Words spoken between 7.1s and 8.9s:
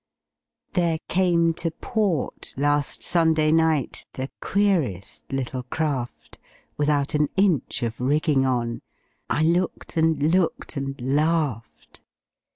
an inch of rigging on;